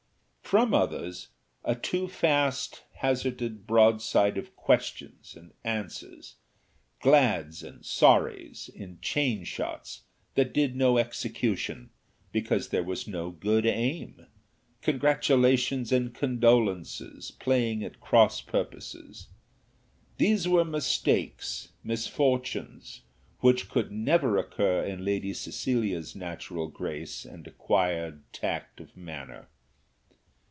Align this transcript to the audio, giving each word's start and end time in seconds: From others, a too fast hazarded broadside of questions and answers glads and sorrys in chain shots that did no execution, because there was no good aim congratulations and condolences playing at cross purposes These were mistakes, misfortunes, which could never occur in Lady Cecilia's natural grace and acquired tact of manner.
From 0.41 0.73
others, 0.73 1.29
a 1.63 1.75
too 1.75 2.09
fast 2.09 2.83
hazarded 2.95 3.65
broadside 3.65 4.37
of 4.37 4.53
questions 4.57 5.33
and 5.37 5.53
answers 5.63 6.35
glads 6.99 7.63
and 7.63 7.85
sorrys 7.85 8.67
in 8.67 8.99
chain 8.99 9.45
shots 9.45 10.01
that 10.35 10.51
did 10.51 10.75
no 10.75 10.97
execution, 10.97 11.89
because 12.33 12.67
there 12.67 12.83
was 12.83 13.07
no 13.07 13.29
good 13.31 13.65
aim 13.65 14.27
congratulations 14.81 15.89
and 15.93 16.13
condolences 16.13 17.31
playing 17.31 17.81
at 17.81 18.01
cross 18.01 18.41
purposes 18.41 19.29
These 20.17 20.49
were 20.49 20.65
mistakes, 20.65 21.69
misfortunes, 21.81 23.03
which 23.39 23.69
could 23.69 23.89
never 23.89 24.35
occur 24.35 24.83
in 24.83 25.05
Lady 25.05 25.33
Cecilia's 25.33 26.13
natural 26.13 26.67
grace 26.67 27.23
and 27.23 27.47
acquired 27.47 28.23
tact 28.33 28.81
of 28.81 28.97
manner. 28.97 29.47